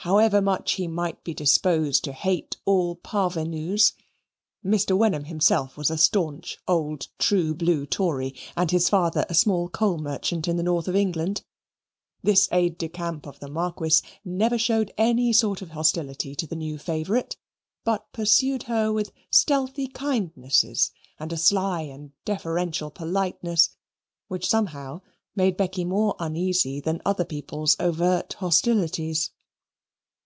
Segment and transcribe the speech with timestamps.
[0.00, 3.92] However much he might be disposed to hate all parvenus
[4.64, 4.96] (Mr.
[4.96, 9.98] Wenham himself was a staunch old True Blue Tory, and his father a small coal
[9.98, 11.42] merchant in the north of England),
[12.22, 16.54] this aide de camp of the Marquis never showed any sort of hostility to the
[16.54, 17.36] new favourite,
[17.82, 23.70] but pursued her with stealthy kindnesses and a sly and deferential politeness
[24.28, 25.00] which somehow
[25.34, 29.32] made Becky more uneasy than other people's overt hostilities.